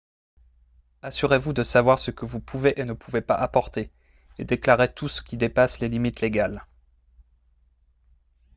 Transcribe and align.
assurez-vous 1.03 1.53
de 1.53 1.61
savoir 1.61 1.99
ce 1.99 2.09
que 2.09 2.25
vous 2.25 2.39
pouvez 2.39 2.79
et 2.81 2.85
ne 2.85 2.93
pouvez 2.93 3.21
pas 3.21 3.35
apporter 3.35 3.91
et 4.39 4.45
déclarez 4.45 4.91
tout 4.91 5.07
ce 5.07 5.21
qui 5.21 5.37
dépasse 5.37 5.79
les 5.79 5.89
limites 5.89 6.21
légales 6.21 6.65